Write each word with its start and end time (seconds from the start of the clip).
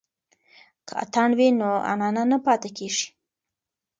که 0.87 0.93
اتڼ 1.03 1.29
وي 1.37 1.47
نو 1.59 1.69
عنعنه 1.89 2.23
نه 2.31 2.37
پاتې 2.45 2.69
کیږي. 2.77 3.07